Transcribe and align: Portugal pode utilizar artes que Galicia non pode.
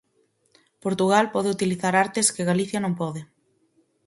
Portugal 0.83 1.25
pode 1.33 1.53
utilizar 1.55 1.93
artes 2.05 2.31
que 2.35 2.47
Galicia 2.49 2.79
non 2.81 2.93
pode. 3.01 3.21